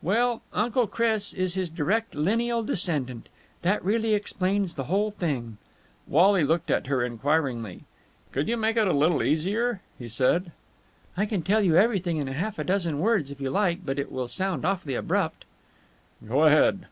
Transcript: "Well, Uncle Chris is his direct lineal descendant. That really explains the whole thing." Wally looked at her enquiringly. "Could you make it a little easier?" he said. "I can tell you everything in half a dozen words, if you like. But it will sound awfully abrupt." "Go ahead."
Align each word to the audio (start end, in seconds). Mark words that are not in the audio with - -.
"Well, 0.00 0.42
Uncle 0.52 0.86
Chris 0.86 1.32
is 1.32 1.54
his 1.54 1.68
direct 1.68 2.14
lineal 2.14 2.62
descendant. 2.62 3.28
That 3.62 3.84
really 3.84 4.14
explains 4.14 4.76
the 4.76 4.84
whole 4.84 5.10
thing." 5.10 5.56
Wally 6.06 6.44
looked 6.44 6.70
at 6.70 6.86
her 6.86 7.02
enquiringly. 7.04 7.82
"Could 8.30 8.46
you 8.46 8.56
make 8.56 8.76
it 8.76 8.86
a 8.86 8.92
little 8.92 9.24
easier?" 9.24 9.80
he 9.98 10.06
said. 10.06 10.52
"I 11.16 11.26
can 11.26 11.42
tell 11.42 11.62
you 11.62 11.76
everything 11.76 12.18
in 12.18 12.28
half 12.28 12.60
a 12.60 12.64
dozen 12.64 13.00
words, 13.00 13.32
if 13.32 13.40
you 13.40 13.50
like. 13.50 13.84
But 13.84 13.98
it 13.98 14.12
will 14.12 14.28
sound 14.28 14.64
awfully 14.64 14.94
abrupt." 14.94 15.44
"Go 16.28 16.44
ahead." 16.44 16.86